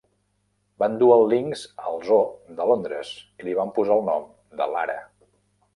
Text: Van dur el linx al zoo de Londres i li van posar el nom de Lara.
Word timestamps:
Van 0.83 0.95
dur 1.03 1.09
el 1.15 1.25
linx 1.33 1.61
al 1.89 2.01
zoo 2.07 2.57
de 2.61 2.67
Londres 2.71 3.15
i 3.43 3.47
li 3.49 3.55
van 3.61 3.75
posar 3.79 3.99
el 4.01 4.07
nom 4.13 4.29
de 4.63 4.71
Lara. 4.75 4.99